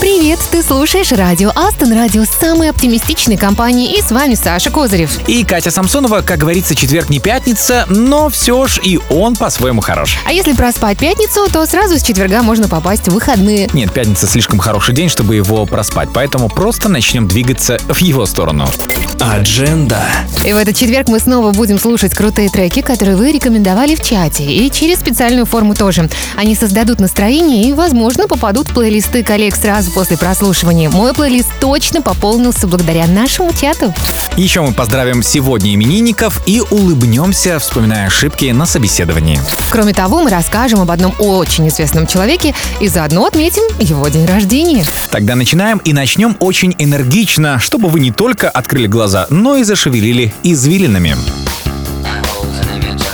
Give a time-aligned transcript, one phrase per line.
[0.00, 5.18] Привет, ты слушаешь радио Астон, радио самой оптимистичной компании, и с вами Саша Козырев.
[5.28, 10.18] И Катя Самсонова, как говорится, четверг не пятница, но все ж и он по-своему хорош.
[10.26, 13.70] А если проспать пятницу, то сразу с четверга можно попасть в выходные.
[13.72, 18.68] Нет, пятница слишком хороший день, чтобы его проспать, поэтому просто начнем двигаться в его сторону.
[19.20, 20.02] Адженда.
[20.44, 24.44] И в этот четверг мы снова будем слушать крутые треки, которые вы рекомендовали в чате,
[24.44, 26.10] и через специальную форму тоже.
[26.36, 30.90] Они создадут настроение и, возможно, попадут в плейлисты коллег сразу после прослушивания.
[30.90, 33.94] Мой плейлист точно пополнился благодаря нашему чату.
[34.36, 39.40] Еще мы поздравим сегодня именинников и улыбнемся, вспоминая ошибки на собеседовании.
[39.70, 44.84] Кроме того, мы расскажем об одном очень известном человеке и заодно отметим его день рождения.
[45.10, 50.34] Тогда начинаем и начнем очень энергично, чтобы вы не только открыли глаза, но и зашевелили
[50.42, 51.16] извилинами.
[52.04, 53.13] I hold an image of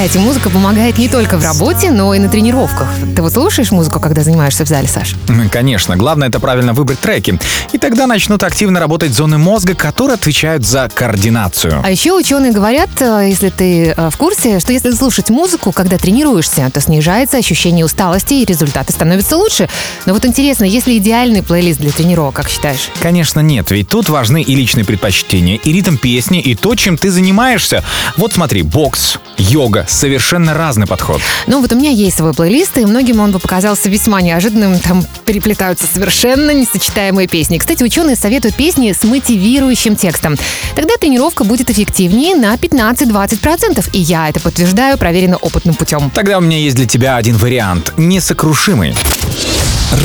[0.00, 2.88] Кстати, музыка помогает не только в работе, но и на тренировках.
[3.14, 5.14] Ты вот слушаешь музыку, когда занимаешься в зале, Саш?
[5.52, 7.38] Конечно, главное это правильно выбрать треки.
[7.72, 11.82] И тогда начнут активно работать зоны мозга, которые отвечают за координацию.
[11.84, 15.98] А еще ученые говорят, э, если ты э, в курсе, что если слушать музыку, когда
[15.98, 19.68] тренируешься, то снижается ощущение усталости и результаты становятся лучше.
[20.06, 22.88] Но вот интересно, есть ли идеальный плейлист для тренировок, как считаешь?
[23.02, 27.10] Конечно, нет, ведь тут важны и личные предпочтения, и ритм песни, и то, чем ты
[27.10, 27.84] занимаешься.
[28.16, 31.20] Вот смотри, бокс, йога, совершенно разный подход.
[31.46, 34.78] Ну вот у меня есть свой плейлист, и многим он бы показался весьма неожиданным.
[34.78, 37.58] Там переплетаются совершенно несочетаемые песни.
[37.58, 40.36] Кстати, ученые советуют песни с мотивирующим текстом.
[40.74, 43.90] Тогда тренировка будет эффективнее на 15-20%.
[43.92, 46.10] И я это подтверждаю проверено опытным путем.
[46.14, 48.94] Тогда у меня есть для тебя один вариант— несокрушимый.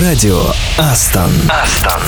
[0.01, 0.41] Радио
[0.77, 1.31] Астон.
[1.49, 2.01] Астон.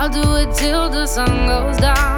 [0.00, 2.17] I'll do it till the sun goes down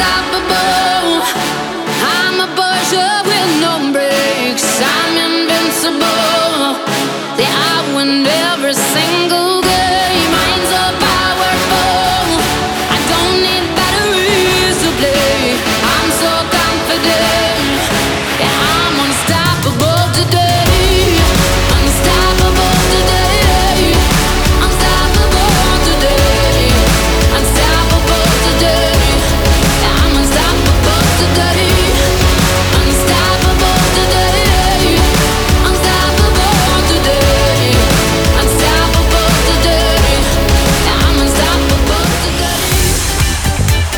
[0.00, 0.55] up above.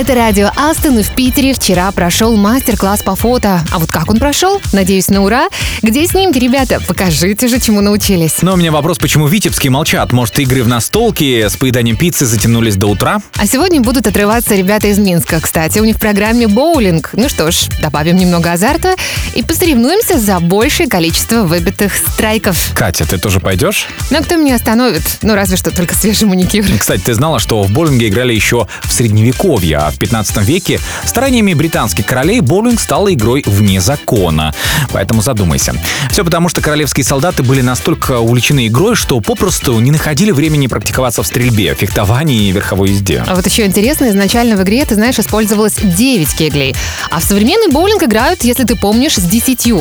[0.00, 3.60] Это радио Астон, и в Питере вчера прошел мастер-класс по фото.
[3.70, 4.58] А вот как он прошел?
[4.72, 5.50] Надеюсь, на ура.
[5.82, 6.80] Где снимки, ребята?
[6.88, 8.40] Покажите же, чему научились.
[8.40, 10.10] Но у меня вопрос, почему витебские молчат?
[10.12, 13.20] Может, игры в настолки с поеданием пиццы затянулись до утра?
[13.36, 15.38] А сегодня будут отрываться ребята из Минска.
[15.38, 17.10] Кстати, у них в программе боулинг.
[17.12, 18.94] Ну что ж, добавим немного азарта
[19.34, 22.70] и посоревнуемся за большее количество выбитых страйков.
[22.74, 23.86] Катя, ты тоже пойдешь?
[24.08, 25.18] Но кто меня остановит?
[25.20, 26.64] Ну, разве что только свежий маникюр.
[26.78, 31.54] Кстати, ты знала, что в боулинге играли еще в средневековье, а в 15 веке стараниями
[31.54, 34.54] британских королей боулинг стала игрой вне закона.
[34.92, 35.74] Поэтому задумайся.
[36.10, 41.22] Все потому, что королевские солдаты были настолько увлечены игрой, что попросту не находили времени практиковаться
[41.22, 43.24] в стрельбе, фехтовании и верховой езде.
[43.26, 46.74] А вот еще интересно, изначально в игре, ты знаешь, использовалось 9 кеглей.
[47.10, 49.72] А в современный боулинг играют, если ты помнишь, с 10.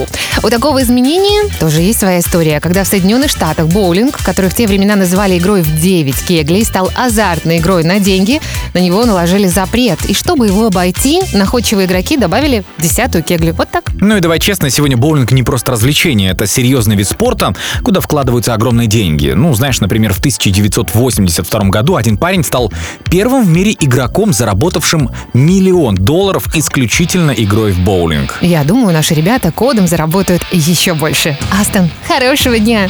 [0.44, 2.60] У такого изменения тоже есть своя история.
[2.60, 6.92] Когда в Соединенных Штатах боулинг, который в те времена называли игрой в 9 кеглей, стал
[6.96, 8.40] азартной игрой на деньги,
[8.74, 10.06] на него наложили запрет нет.
[10.06, 13.54] И чтобы его обойти, находчивые игроки добавили десятую кеглю.
[13.54, 13.86] Вот так.
[14.00, 18.54] Ну и давай честно, сегодня боулинг не просто развлечение, это серьезный вид спорта, куда вкладываются
[18.54, 19.30] огромные деньги.
[19.30, 22.72] Ну, знаешь, например, в 1982 году один парень стал
[23.10, 28.38] первым в мире игроком, заработавшим миллион долларов исключительно игрой в боулинг.
[28.42, 31.36] Я думаю, наши ребята кодом заработают еще больше.
[31.60, 32.90] Астон, хорошего дня!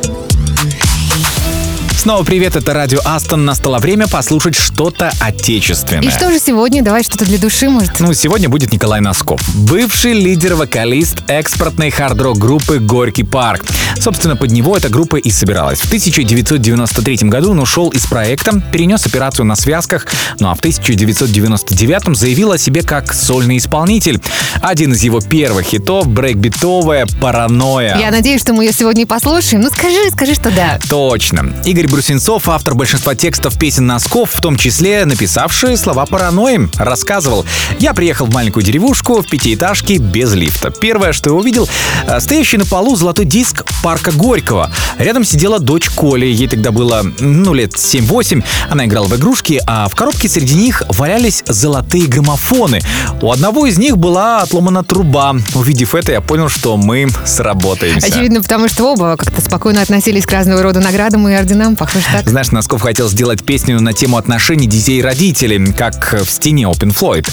[2.01, 3.45] Снова привет, это радио Астон.
[3.45, 6.01] Настало время послушать что-то отечественное.
[6.01, 6.81] И что же сегодня?
[6.81, 7.99] Давай что-то для души, может?
[7.99, 13.65] Ну, сегодня будет Николай Носков, бывший лидер-вокалист экспортной хард-рок группы «Горький парк».
[13.99, 15.81] Собственно, под него эта группа и собиралась.
[15.81, 20.07] В 1993 году он ушел из проекта, перенес операцию на связках,
[20.39, 24.19] ну а в 1999 заявил о себе как сольный исполнитель.
[24.63, 27.99] Один из его первых хитов— брейкбитовая «Паранойя».
[27.99, 29.61] Я надеюсь, что мы ее сегодня послушаем.
[29.61, 30.79] Ну скажи, скажи, что да.
[30.89, 31.53] Точно.
[31.63, 37.45] Игорь Брусенцов, автор большинства текстов песен Носков, в том числе написавший слова паранойи, рассказывал.
[37.79, 40.71] Я приехал в маленькую деревушку в пятиэтажке без лифта.
[40.71, 41.67] Первое, что я увидел,
[42.07, 44.71] э, стоящий на полу золотой диск парка Горького.
[44.99, 48.41] Рядом сидела дочь Коли, ей тогда было, ну, лет 7-8.
[48.69, 52.79] Она играла в игрушки, а в коробке среди них валялись золотые граммофоны.
[53.21, 55.35] У одного из них была отломана труба.
[55.55, 58.07] Увидев это, я понял, что мы сработаемся.
[58.07, 61.75] Очевидно, потому что оба как-то спокойно относились к разного рода наградам и орденам.
[61.81, 62.29] Похоже так.
[62.29, 66.95] Знаешь, Носков хотел сделать песню на тему отношений детей и родителей, как в стене Open
[66.95, 67.27] Floyd.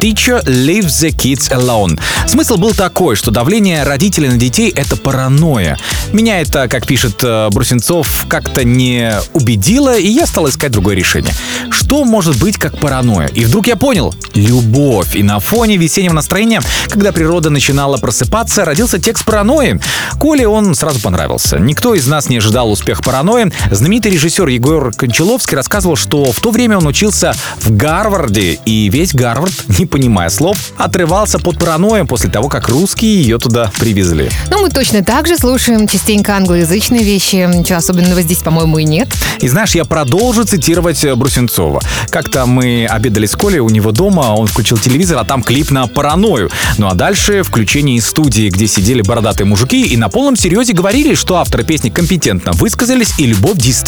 [0.00, 2.00] Teacher leaves the kids alone.
[2.26, 5.78] Смысл был такой, что давление родителей на детей— это паранойя.
[6.12, 11.32] Меня это, как пишет э, Брусенцов, как-то не убедило, и я стал искать другое решение.
[11.70, 13.28] Что может быть как паранойя?
[13.28, 15.14] И вдруг я понял— любовь.
[15.14, 19.80] И на фоне весеннего настроения, когда природа начинала просыпаться, родился текст паранойи.
[20.18, 21.60] Коле он сразу понравился.
[21.60, 23.52] Никто из нас не ожидал успех паранойи.
[23.70, 29.14] Знаменитый режиссер Егор Кончаловский рассказывал, что в то время он учился в Гарварде, и весь
[29.14, 34.30] Гарвард, не понимая слов, отрывался под паранойем после того, как русские ее туда привезли.
[34.50, 37.36] Ну, мы точно так же слушаем частенько англоязычные вещи.
[37.54, 39.08] Ничего особенного здесь, по-моему, и нет.
[39.40, 41.80] И знаешь, я продолжу цитировать э, Брусенцова.
[42.10, 45.86] Как-то мы обедали с Колей у него дома, он включил телевизор, а там клип на
[45.86, 46.50] паранойю.
[46.78, 51.14] Ну а дальше включение из студии, где сидели бородатые мужики и на полном серьезе говорили,
[51.14, 53.81] что авторы песни компетентно высказались, и любовь действительно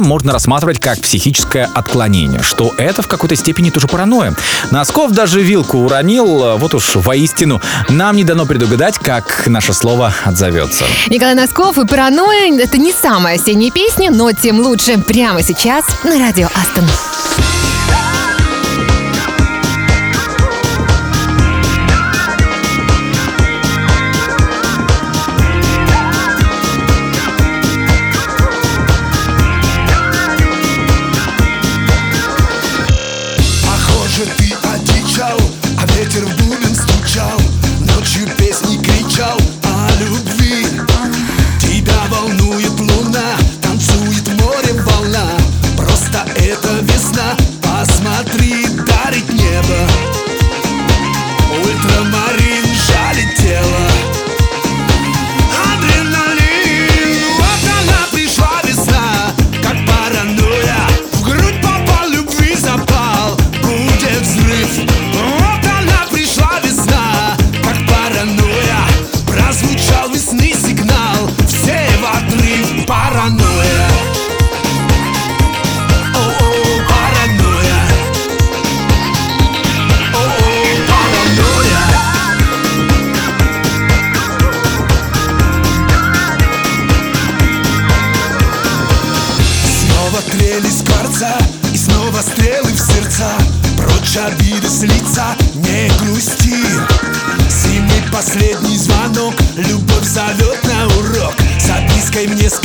[0.00, 4.34] можно рассматривать как психическое отклонение, что это в какой-то степени тоже паранойя.
[4.70, 10.12] Носков даже вилку уронил, э, вот уж воистину, нам не дано предугадать, как наше слово
[10.24, 10.84] отзовется.
[11.08, 16.18] Николай Носков и «Паранойя»— это не самая осенняя песня, но тем лучше прямо сейчас на
[16.18, 16.84] радио Астон.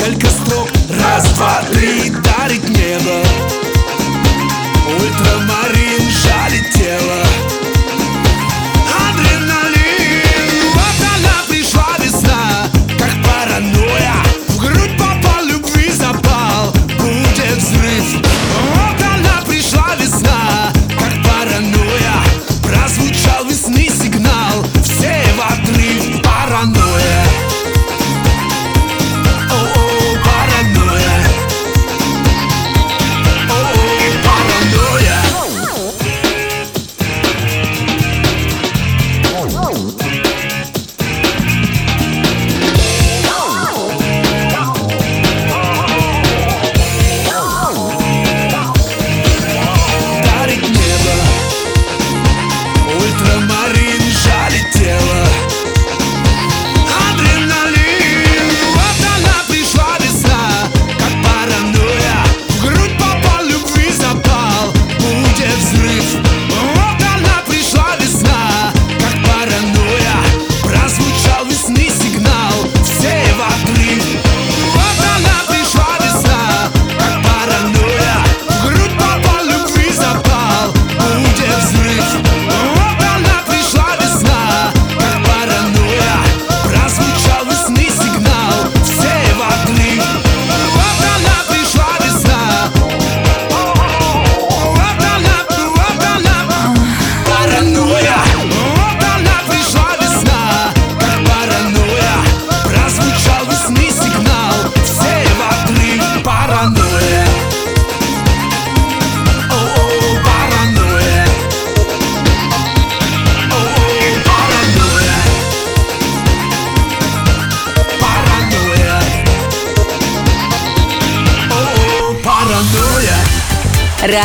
[0.00, 0.68] Запиской в несколько строк
[1.02, 2.29] Раз, два, три, дарит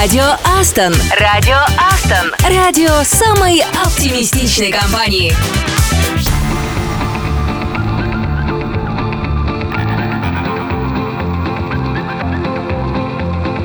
[0.05, 0.23] Радио
[0.59, 0.93] Астон.
[1.19, 2.31] Радио Астон.
[2.47, 5.33] Радио самой оптимистичной компании.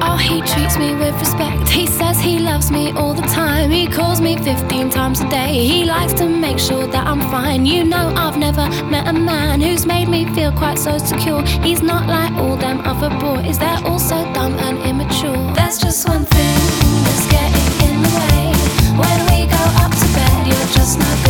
[0.00, 1.68] Oh, he treats me with respect.
[1.68, 3.70] He says he loves me all the time.
[3.70, 5.66] He calls me 15 times a day.
[5.66, 7.66] He likes to make sure that I'm fine.
[7.66, 11.42] You know, I've never met a man who's made me feel quite so secure.
[11.62, 15.37] He's not like all them other boys, they're all so dumb and immature.
[15.53, 16.57] There's just one thing
[17.05, 18.43] that's getting in the way.
[19.01, 21.20] When we go up to bed, you're just not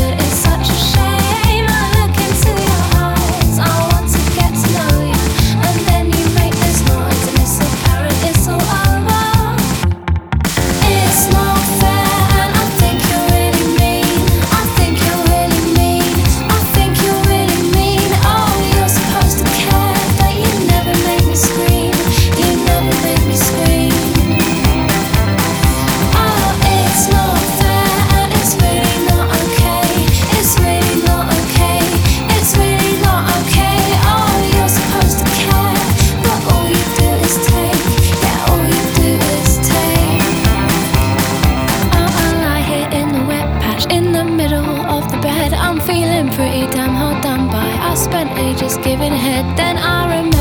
[45.85, 47.69] feeling pretty damn hard done by.
[47.89, 50.40] I spent ages giving head, then I remember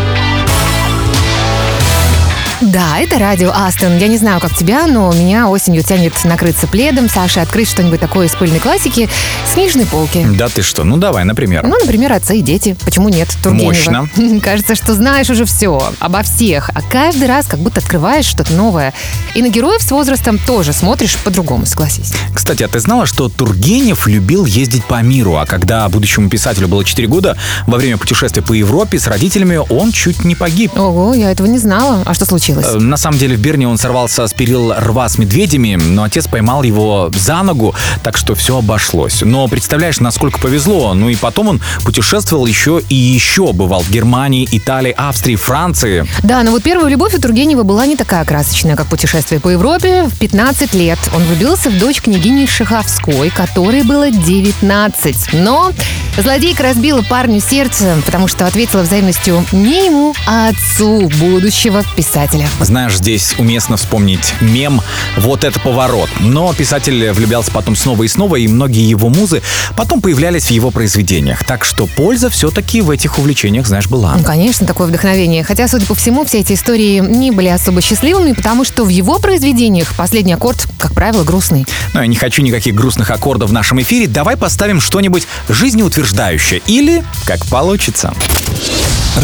[2.61, 3.97] Да, это радио Астон.
[3.97, 8.27] Я не знаю, как тебя, но меня осенью тянет накрыться пледом, Саша, открыть что-нибудь такое
[8.27, 9.09] из пыльной классики
[9.49, 10.23] с книжной полки.
[10.37, 11.65] Да ты что, ну давай, например.
[11.65, 12.77] Ну, например, отцы и дети.
[12.85, 13.29] Почему нет?
[13.41, 13.69] Тургенева.
[13.69, 14.09] Мощно.
[14.43, 18.93] Кажется, что знаешь уже все обо всех, а каждый раз как будто открываешь что-то новое.
[19.33, 22.13] И на героев с возрастом тоже смотришь по-другому, согласись.
[22.31, 26.85] Кстати, а ты знала, что Тургенев любил ездить по миру, а когда будущему писателю было
[26.85, 30.77] 4 года, во время путешествия по Европе с родителями он чуть не погиб.
[30.77, 32.03] Ого, я этого не знала.
[32.05, 32.50] А что случилось?
[32.57, 36.27] Э, На самом деле в Берне он сорвался с перил рва с медведями, но отец
[36.27, 39.21] поймал его за ногу, так что все обошлось.
[39.21, 40.93] Но представляешь, насколько повезло.
[40.93, 43.53] Ну и потом он путешествовал еще и еще.
[43.53, 46.05] Бывал в Германии, Италии, Австрии, Франции.
[46.23, 50.03] Да, но вот первая любовь у Тургенева была не такая красочная, как путешествие по Европе.
[50.03, 55.33] В 15 лет он влюбился в дочь княгини Шаховской, которой было 19.
[55.33, 55.71] Но
[56.17, 62.40] злодейка разбила парню сердце, потому что ответила взаимностью не ему, а отцу будущего писателя.
[62.59, 64.81] Знаешь, здесь уместно вспомнить мем
[65.17, 66.09] «Вот это поворот».
[66.19, 69.41] Но писатель влюблялся потом снова и снова, и многие его музы
[69.75, 71.43] потом появлялись в его произведениях.
[71.43, 74.15] Так что польза все-таки в этих увлечениях, знаешь, была.
[74.15, 75.43] Ну, конечно, такое вдохновение.
[75.43, 79.19] Хотя, судя по всему, все эти истории не были особо счастливыми, потому что в его
[79.19, 81.65] произведениях последний аккорд, как правило, грустный.
[81.93, 84.07] Но я не хочу никаких грустных аккордов в нашем эфире.
[84.07, 86.61] Давай поставим что-нибудь жизнеутверждающее.
[86.67, 88.13] Или как получится.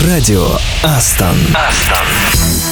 [0.06, 0.48] Радио
[0.84, 1.38] Астон.
[1.54, 2.67] It's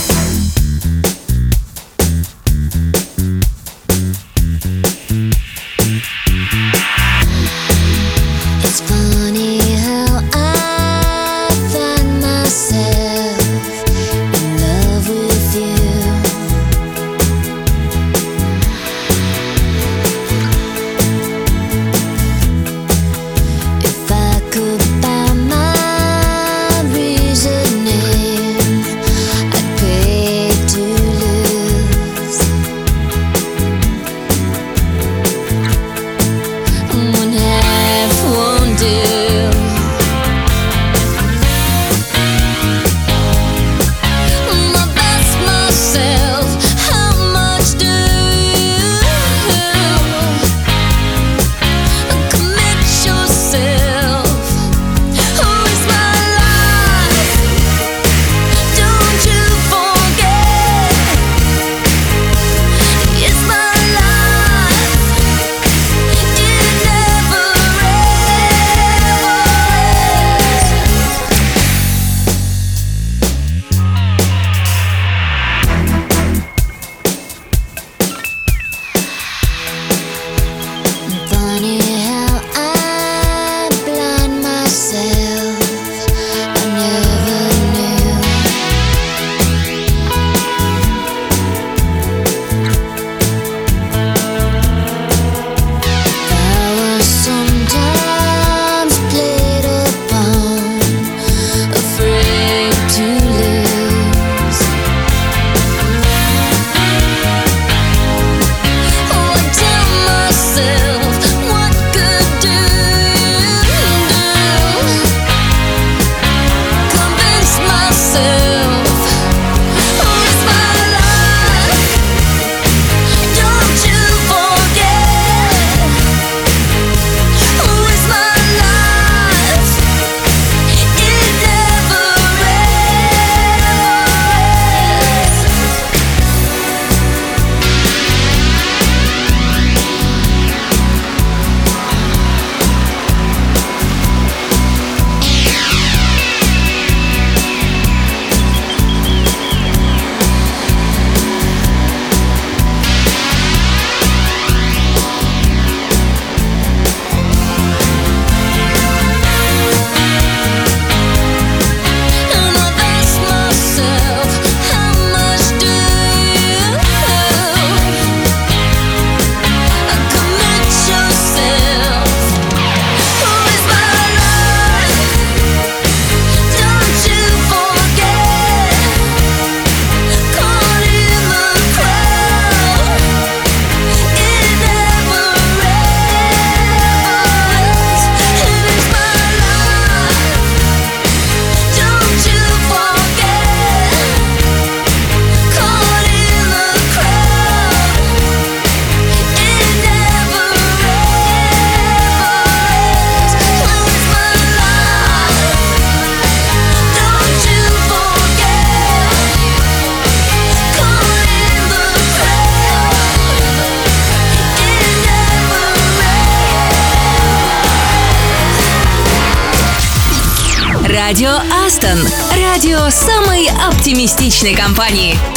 [224.46, 225.35] оптимистичной компании.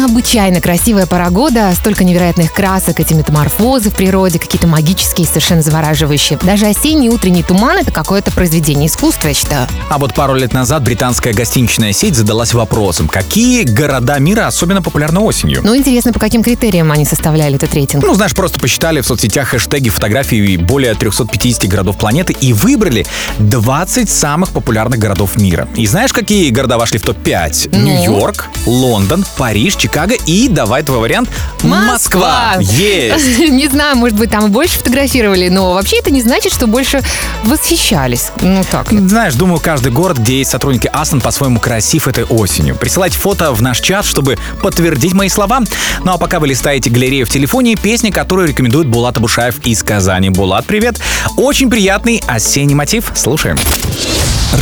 [0.00, 6.38] Необычайно красивая пора года, столько невероятных красок, эти метаморфозы в природе, какие-то магические, совершенно завораживающие.
[6.42, 9.68] Даже осенний утренний туман— это какое-то произведение искусства, я считаю.
[9.90, 15.20] А вот пару лет назад британская гостиничная сеть задалась вопросом, какие города мира особенно популярны
[15.20, 15.60] осенью?
[15.62, 18.02] Ну, интересно, по каким критериям они составляли этот рейтинг?
[18.02, 23.04] Ну, знаешь, просто посчитали в соцсетях хэштеги фотографий более 350 городов планеты и выбрали
[23.38, 25.68] 20 самых популярных городов мира.
[25.76, 27.68] И знаешь, какие города вошли в топ-5?
[27.72, 27.78] Ну?
[27.80, 29.89] Нью-Йорк, Лондон, Париж, Чикаго
[30.26, 31.30] и, давай твой вариант,
[31.62, 32.56] Москва.
[32.60, 33.38] Есть!
[33.50, 37.02] Не знаю, может быть, там и больше фотографировали, но вообще это не значит, что больше
[37.44, 38.30] восхищались.
[38.40, 38.88] Ну, так.
[38.90, 42.76] Знаешь, думаю, каждый город, где есть сотрудники Астон, по-своему красив этой осенью.
[42.76, 45.60] Присылайте фото в наш чат, чтобы подтвердить мои слова.
[46.04, 50.30] Ну а пока вы листаете галерею в телефоне, песня, которую рекомендует Булат Абушаев из Казани.
[50.30, 51.00] Булат, привет!
[51.36, 53.10] Очень приятный осенний мотив.
[53.14, 53.58] Слушаем.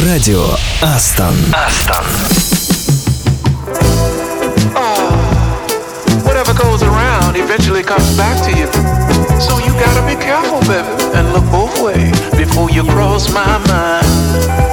[0.05, 0.45] Радио
[0.83, 1.35] Астон.
[1.51, 2.38] Whatever
[7.37, 8.67] eventually comes back to you.
[9.41, 14.68] So you gotta be careful, baby, and look both ways before you cross my mind.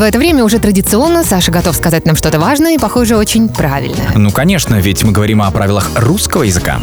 [0.00, 4.12] В это время уже традиционно Саша готов сказать нам что-то важное и, похоже, очень правильное.
[4.14, 6.80] Ну, конечно, ведь мы говорим о правилах русского языка.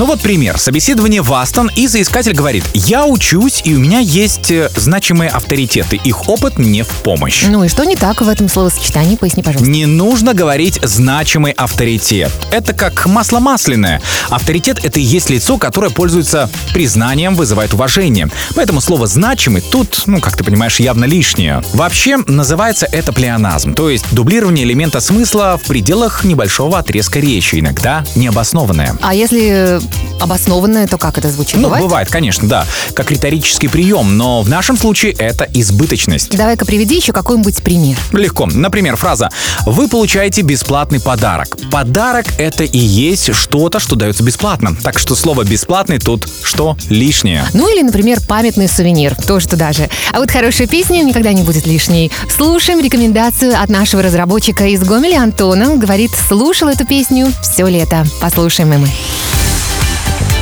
[0.00, 0.58] Ну вот пример.
[0.58, 5.96] Собеседование в Астон, и соискатель говорит, я учусь, и у меня есть э, значимые авторитеты.
[5.96, 7.44] Их опыт мне в помощь.
[7.46, 9.16] Ну и что не так в этом словосочетании?
[9.16, 9.70] Поясни, пожалуйста.
[9.70, 12.32] Не нужно говорить значимый авторитет.
[12.50, 14.00] Это как масло масляное.
[14.30, 18.30] Авторитет— это и есть лицо, которое пользуется признанием, вызывает уважение.
[18.54, 21.62] Поэтому слово «значимый» тут, ну, как ты понимаешь, явно лишнее.
[21.74, 28.02] Вообще, называется это плеоназм, то есть дублирование элемента смысла в пределах небольшого отрезка речи, иногда
[28.16, 28.96] необоснованное.
[29.02, 29.78] А если
[30.20, 31.56] обоснованное, то как это звучит?
[31.56, 31.84] Ну, Бывает?
[31.84, 36.36] бывает, конечно, да, как риторический прием, но в нашем случае это избыточность.
[36.36, 37.96] Давай-ка приведи еще какой-нибудь пример.
[38.12, 38.46] Легко.
[38.46, 39.30] Например, фраза
[39.66, 41.56] «Вы получаете бесплатный подарок».
[41.70, 44.76] Подарок— это и есть что-то, что дается бесплатно.
[44.82, 46.76] Так что слово «бесплатный» тут что?
[46.88, 47.44] Лишнее.
[47.54, 49.14] Ну или, например, памятный сувенир.
[49.26, 49.88] Тоже туда же.
[50.12, 52.10] А вот хорошая песня никогда не будет лишней.
[52.28, 55.76] Слушаем рекомендацию от нашего разработчика из Гомеля Антона.
[55.76, 58.04] Говорит, слушал эту песню все лето.
[58.20, 58.88] Послушаем и мы.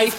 [0.00, 0.10] Ay,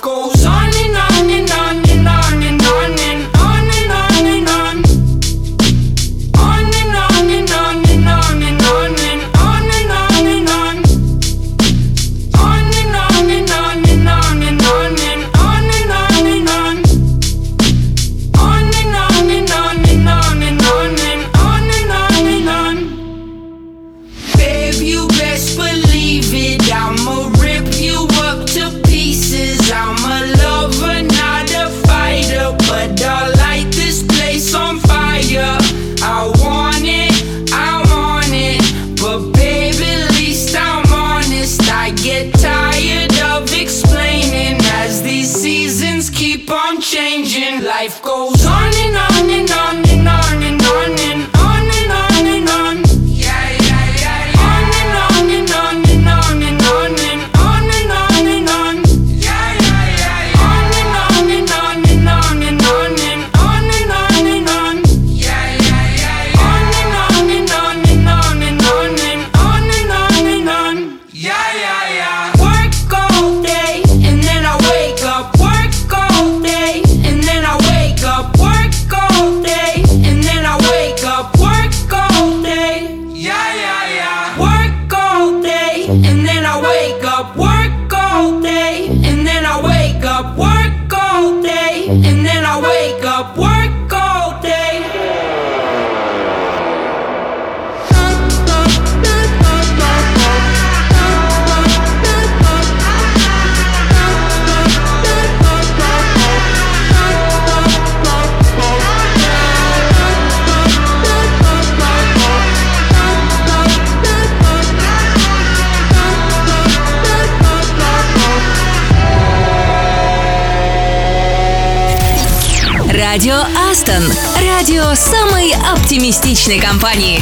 [124.81, 127.21] Радио самой оптимистичной компании.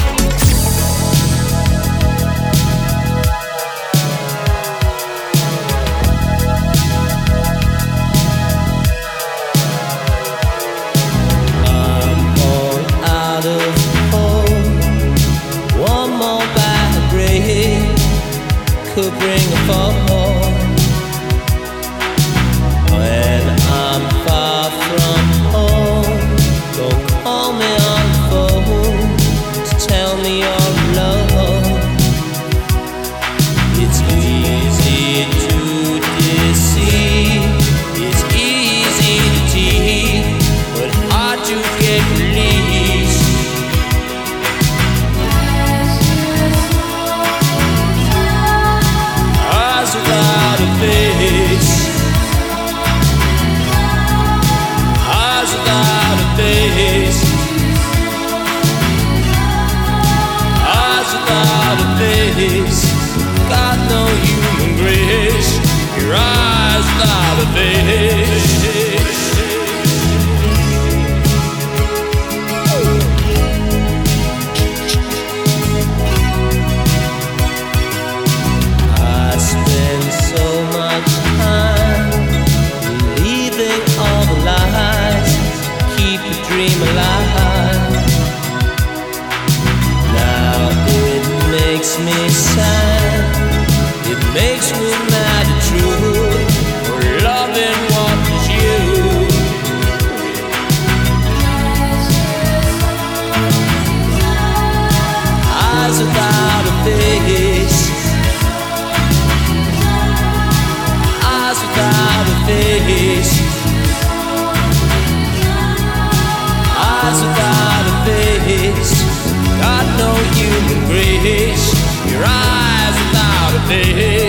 [120.88, 121.74] Grace.
[122.12, 124.29] Your eyes without a face.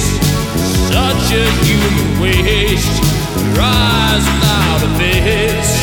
[1.11, 3.03] Such a human waste.
[3.35, 5.73] Your eyes without a face.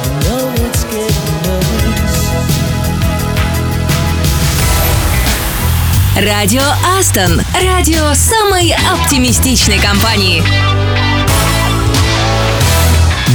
[0.00, 2.16] I know it's getting worse.
[6.24, 6.62] Радио
[6.98, 7.42] Астон.
[7.62, 10.42] Радио самой оптимистичной компании.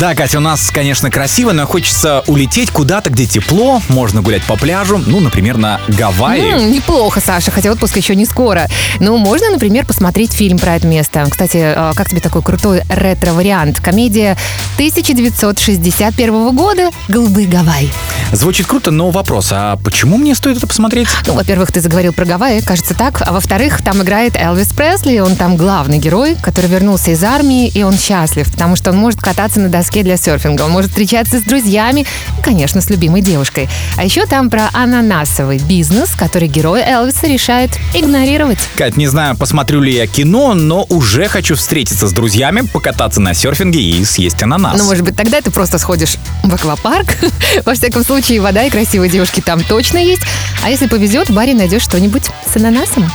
[0.02, 4.56] Да, Катя, у нас, конечно, красиво, но хочется улететь куда-то, где тепло, можно гулять по
[4.58, 6.54] пляжу, ну, например, на Гавайи.
[6.54, 8.68] М, неплохо, Саша, хотя отпуск еще не скоро.
[9.00, 11.24] Ну, можно, например, посмотреть фильм про это место.
[11.30, 13.80] Кстати, э, как тебе такой крутой ретро-вариант?
[13.80, 14.36] Комедия
[14.78, 17.92] 1961 года «Голубые Гавайи».
[18.32, 21.10] Звучит круто, но вопрос, а почему мне стоит это посмотреть?
[21.28, 23.22] Ну, во-первых, ты заговорил про Гавайи, кажется так.
[23.22, 27.84] А во-вторых, там играет Элвис Пресли, он там главный герой, который вернулся из армии, и
[27.84, 31.44] он счастлив, потому что он может кататься на доске для серфинга, он может встречаться с
[31.44, 32.06] друзьями,
[32.38, 33.70] и, конечно, с любимой девушкой.
[33.98, 38.60] А еще там про ананасовый бизнес, который герой Элвиса решает игнорировать.
[38.76, 43.34] Кать, не знаю, посмотрю ли я кино, но уже хочу встретиться с друзьями, покататься на
[43.34, 44.78] серфинге и съесть ананас.
[44.78, 47.18] Ну, может быть, тогда ты просто сходишь в аквапарк.
[47.66, 50.22] Во всяком случае, вода и красивые девушки там точно есть.
[50.64, 53.12] А если повезет, в баре найдешь что-нибудь с ананасом.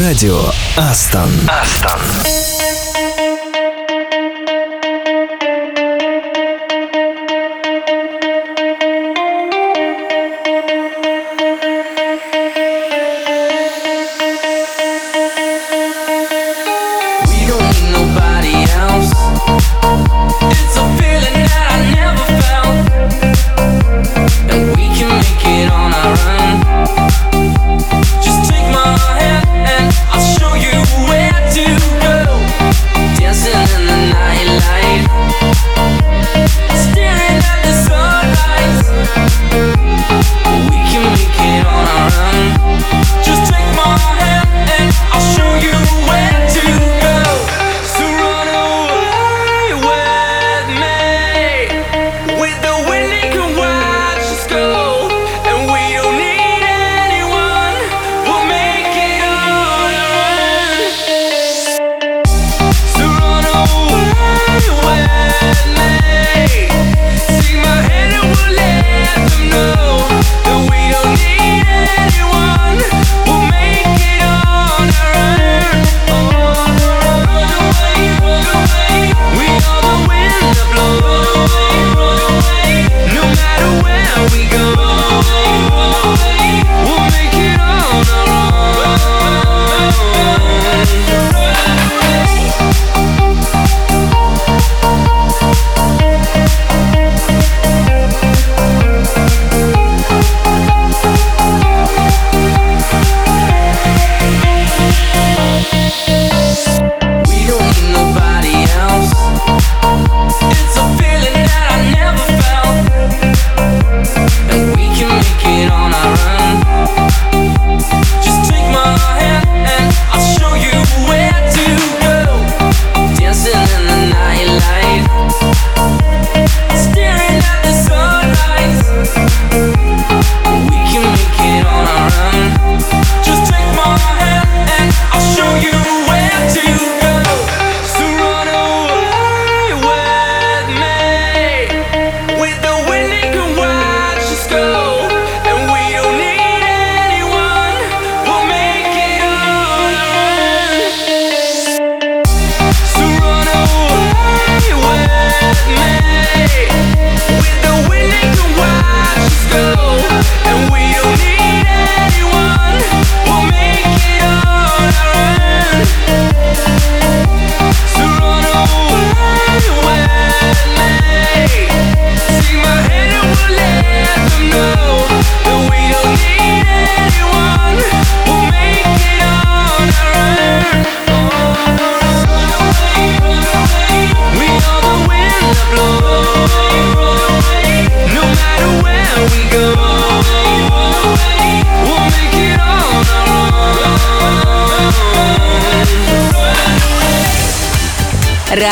[0.00, 0.40] Радио
[0.76, 1.30] Астон.
[1.48, 2.53] Астон.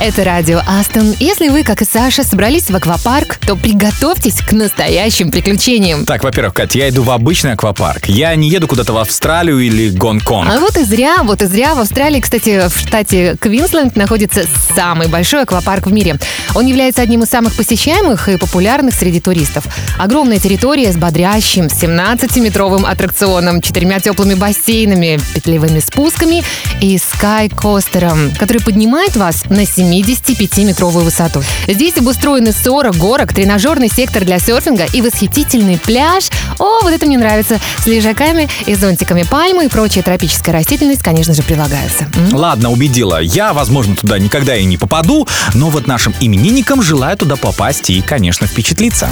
[0.00, 1.14] Это радио Астон.
[1.20, 6.06] Если вы, как и Саша, собрались в аквапарк, то приготовьтесь к настоящим приключениям.
[6.06, 8.06] Так, во-первых, Катя, я иду в обычный аквапарк.
[8.06, 10.48] Я не еду куда-то в Австралию или Гонконг.
[10.50, 11.74] А вот и зря, вот и зря.
[11.74, 14.44] В Австралии, кстати, в штате Квинсленд находится
[14.74, 16.16] самый большой аквапарк в мире.
[16.54, 19.64] Он является одним из самых посещаемых и популярных среди туристов.
[19.98, 26.42] Огромная территория с бодрящим 17-метровым аттракционом, четырьмя теплыми бассейнами, петлевыми спусками
[26.80, 29.66] и скайкостером, который поднимает вас на
[29.98, 31.42] 75-метровую высоту.
[31.66, 36.30] Здесь обустроены 40 горок, тренажерный сектор для серфинга и восхитительный пляж.
[36.58, 37.58] О, вот это мне нравится.
[37.78, 42.06] С лежаками и зонтиками пальмы и прочая тропическая растительность, конечно же, прилагаются.
[42.14, 42.34] М?
[42.34, 43.20] Ладно, убедила.
[43.20, 48.00] Я, возможно, туда никогда и не попаду, но вот нашим именинникам желаю туда попасть и,
[48.02, 49.10] конечно, впечатлиться.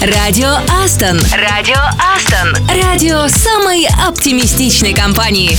[0.00, 1.18] Радио Астон.
[1.34, 1.80] Радио
[2.14, 2.54] Астон.
[2.82, 5.58] Радио самой оптимистичной компании.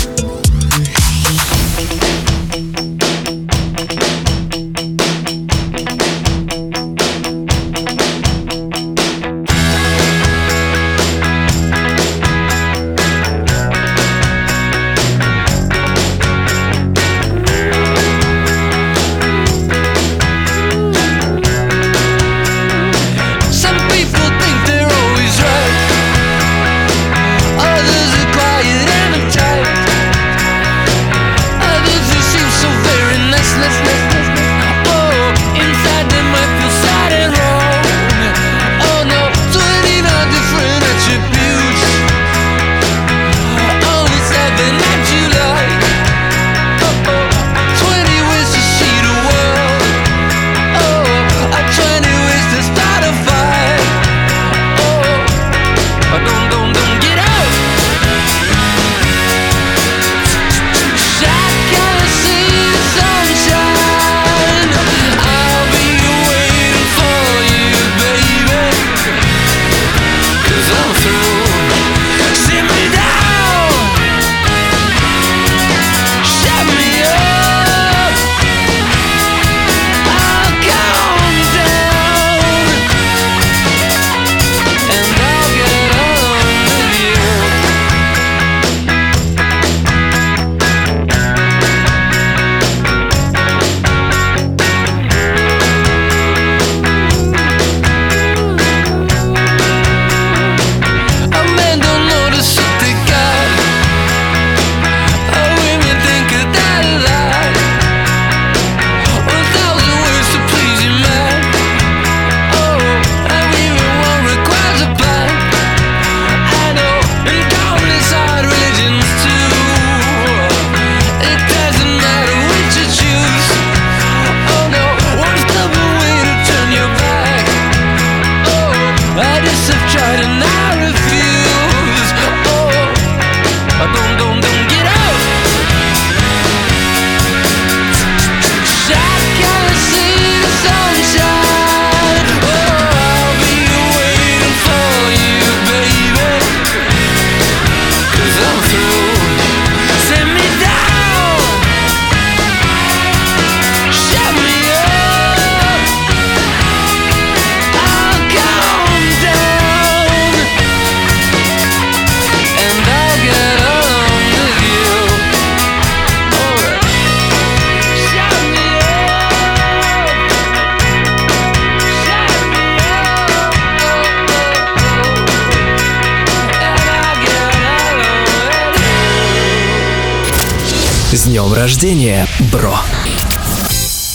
[181.19, 182.79] С днем рождения, бро!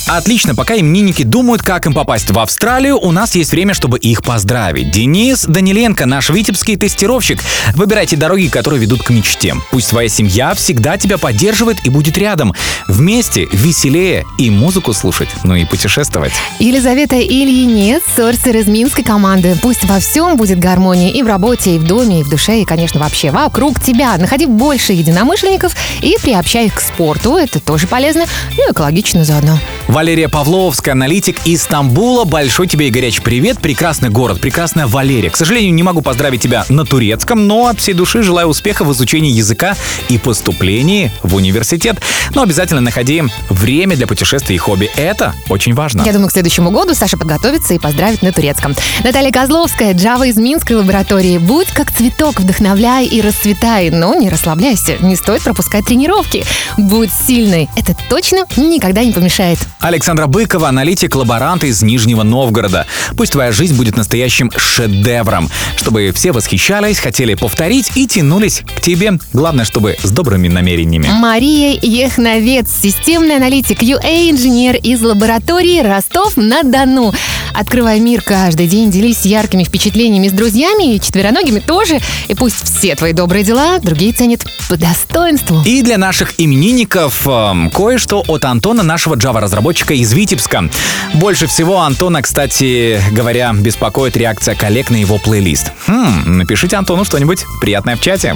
[0.06, 4.22] Отлично, пока именинники думают, как им попасть в Австралию, у нас есть время, чтобы их
[4.22, 4.90] поздравить.
[4.90, 7.40] Денис Даниленко, наш витебский тестировщик.
[7.74, 9.54] Выбирайте дороги, которые ведут к мечте.
[9.70, 12.52] Пусть твоя семья всегда тебя поддерживает и будет рядом.
[12.86, 16.32] Вместе веселее и музыку слушать, ну и путешествовать.
[16.58, 19.56] Елизавета Ильинец, сорсер из минской команды.
[19.62, 22.64] Пусть во всем будет гармония и в работе, и в доме, и в душе, и,
[22.66, 24.16] конечно, вообще вокруг тебя.
[24.18, 27.36] Находи больше единомышленников и приобщай их к спорту.
[27.36, 29.58] Это тоже полезно и экологично заодно.
[29.94, 32.24] Валерия Павловская, аналитик из Стамбула.
[32.24, 33.60] Большой тебе и горячий привет.
[33.60, 35.30] Прекрасный город, прекрасная Валерия.
[35.30, 38.92] К сожалению, не могу поздравить тебя на турецком, но от всей души желаю успеха в
[38.92, 39.76] изучении языка
[40.08, 42.02] и поступлении в университет.
[42.34, 44.90] Но обязательно находи время для путешествий и хобби.
[44.96, 46.02] Это очень важно.
[46.02, 48.74] Я думаю, к следующему году Саша подготовится и поздравит на турецком.
[49.04, 51.38] Наталья Козловская, Джава из Минской лаборатории.
[51.38, 54.96] Будь как цветок, вдохновляй и расцветай, но не расслабляйся.
[54.98, 56.44] Не стоит пропускать тренировки.
[56.76, 57.68] Будь сильной.
[57.76, 59.60] Это точно никогда не помешает.
[59.84, 62.86] Александра Быкова, аналитик, лаборант из Нижнего Новгорода.
[63.18, 69.18] Пусть твоя жизнь будет настоящим шедевром, чтобы все восхищались, хотели повторить и тянулись к тебе.
[69.34, 71.08] Главное, чтобы с добрыми намерениями.
[71.12, 77.12] Мария Ехновец, системный аналитик, UA-инженер из лаборатории Ростов-на-Дону.
[77.52, 82.00] Открывай мир каждый день, делись яркими впечатлениями с друзьями и четвероногими тоже.
[82.28, 85.62] И пусть все твои добрые дела другие ценят по достоинству.
[85.66, 90.68] И для наших именинников эм, кое-что от Антона, нашего Java-разработчика из Витебска.
[91.14, 95.72] Больше всего Антона, кстати говоря, беспокоит реакция коллег на его плейлист.
[95.86, 98.34] Хм, напишите Антону что-нибудь приятное в чате.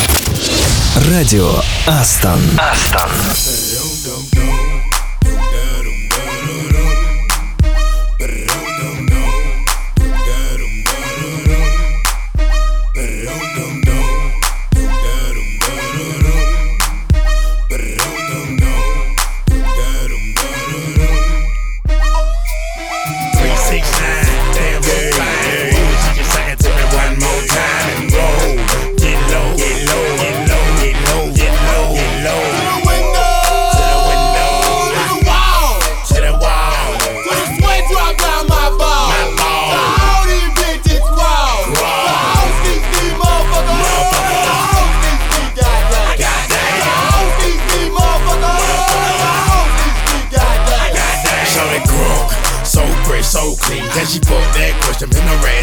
[1.11, 1.51] Радио
[1.87, 2.41] Астон.
[2.59, 3.11] Астон.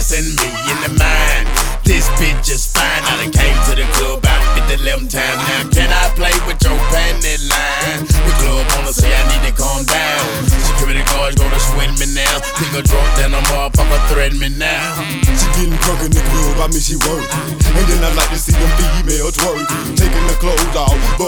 [0.05, 1.47] Harassing me in the mind?
[1.83, 3.03] This bitch is fine.
[3.05, 5.41] I done came to the club about 50 11 times.
[5.45, 8.05] Now can I play with your panty line?
[8.05, 10.25] The club wanna say I need to calm down.
[10.49, 12.41] Security guards gonna sweat me now.
[12.57, 14.97] Think a drunk, then a motherfucker threaten me now.
[15.25, 17.25] She getting crunk in the club, I mean she work.
[17.77, 19.65] And then I like to see them females twerk.
[19.93, 20.64] Taking the clothes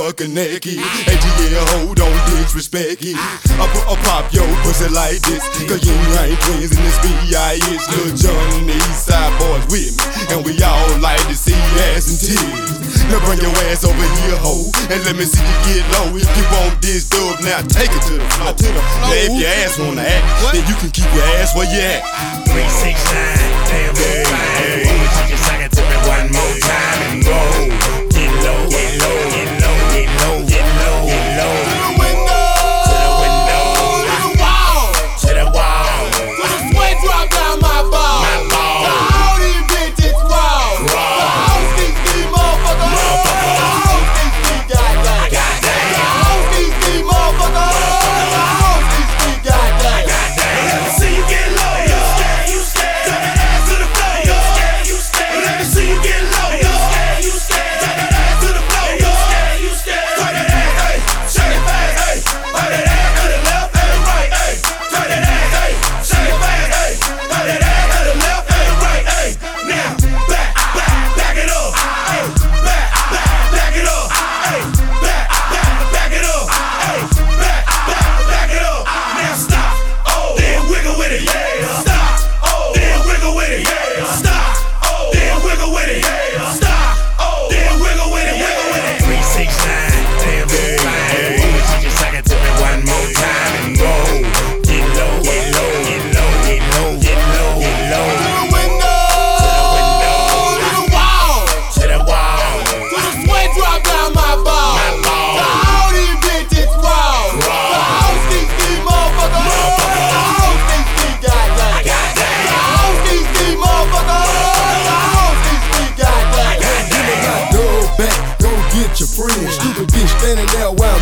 [0.07, 0.79] off, bucking naked.
[0.79, 1.19] And
[1.51, 3.15] yeah, hold on, disrespect it.
[3.15, 5.43] I put a pop your pussy like this.
[5.67, 7.83] Cause you ain't twins in this B.I.S.
[7.91, 10.03] Lil John and the East Side boys with me.
[10.31, 11.55] And we all like to see
[11.91, 12.77] ass and tears.
[13.11, 14.71] Now bring your ass over here, ho.
[14.91, 16.15] And let me see you get low.
[16.15, 18.53] If you want this dub, now take it to the floor.
[18.53, 19.11] To the floor.
[19.11, 22.01] Now if your ass wanna act, then you can keep your ass where you at.
[22.47, 25.07] Three, six, nine, damn, yeah, fine.
[25.15, 27.96] She just sang it to me one more time and roll.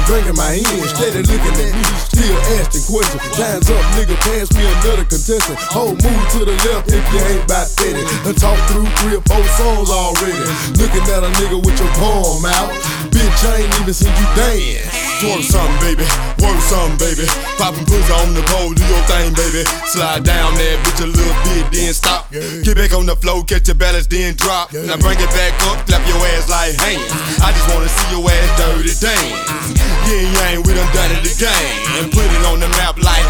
[0.06, 3.26] I'm drinking my hand, steady looking at me, still asking questions.
[3.34, 5.58] Time's up, nigga, pass me another contestant.
[5.74, 8.06] Hold move to the left if you ain't about 50.
[8.22, 10.46] Done talk through three or four songs already.
[10.78, 12.70] Looking at a nigga with your palm out.
[13.10, 14.95] Bitch, I ain't even seen you dance.
[15.20, 16.04] Twerk something, baby.
[16.44, 17.24] Work something, baby.
[17.56, 19.64] Poppin' pussy on the pole, do your thing, baby.
[19.88, 22.28] Slide down there, bitch, a little bit, then stop.
[22.32, 24.74] Get back on the floor, catch your balance, then drop.
[24.74, 27.08] Now bring it back up, clap your ass like hands.
[27.40, 29.72] I just wanna see your ass dirty dance.
[30.04, 31.64] Yeah, yang, we done done it again.
[31.96, 33.26] And put it on the map like,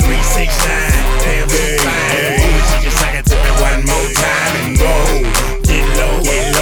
[0.00, 2.40] Three, six, nine, damn, it's fine.
[2.72, 4.92] She just suck it to me one more time and go.
[5.64, 6.53] Get low, get low,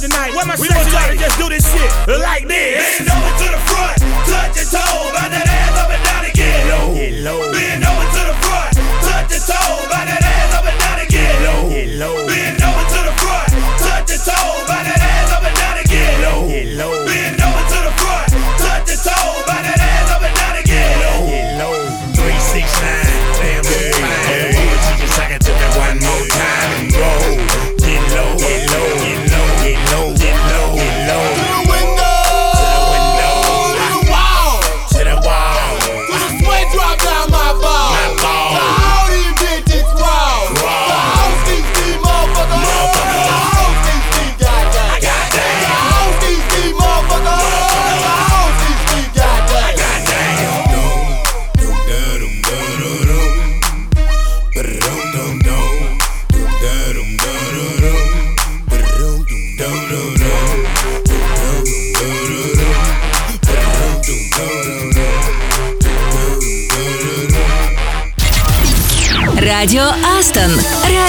[0.00, 0.34] tonight.
[0.34, 2.98] What my we y'all to just do this shit like this.
[2.98, 5.49] Bend over to the front, touch your toe,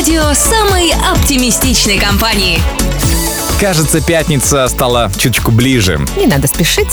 [0.01, 2.59] Радио самой оптимистичной компании.
[3.61, 5.99] Кажется, пятница стала чуточку ближе.
[6.17, 6.87] Не надо спешить.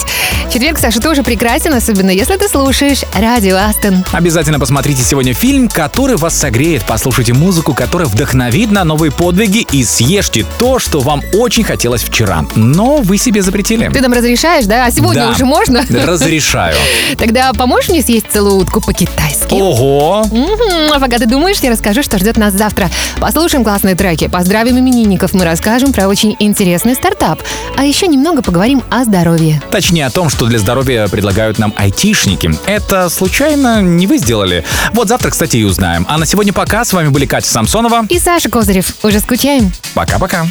[0.52, 4.04] Четверг, Саша, тоже прекрасен, особенно если ты слушаешь радио Астон.
[4.12, 6.84] Обязательно посмотрите сегодня фильм, который вас согреет.
[6.86, 12.44] Послушайте музыку, которая вдохновит на новые подвиги и съешьте то, что вам очень хотелось вчера.
[12.54, 13.88] Но вы себе запретили.
[13.88, 14.84] Ты нам разрешаешь, да?
[14.84, 15.30] А сегодня Да.
[15.30, 15.82] уже можно?
[15.88, 16.76] Разрешаю.
[17.16, 19.54] Тогда поможешь мне съесть целую утку по-китайски?
[19.54, 20.22] Ого!
[20.30, 20.92] Мгм.
[20.92, 22.90] А пока ты думаешь, я расскажу, что ждет нас завтра.
[23.20, 27.40] Послушаем классные треки, поздравим именинников, мы расскажем про очень интересный стартап.
[27.76, 29.62] А еще немного поговорим о здоровье.
[29.70, 32.50] Точнее о том, что для здоровья предлагают нам айтишники.
[32.66, 34.64] Это случайно не вы сделали?
[34.92, 36.04] Вот завтра, кстати, и узнаем.
[36.09, 36.84] А на сегодня пока.
[36.84, 38.06] С вами были Катя Самсонова.
[38.09, 38.92] И Саша Козырев.
[39.04, 39.72] Уже скучаем?
[39.94, 40.46] Пока-пока.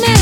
[0.00, 0.21] minute.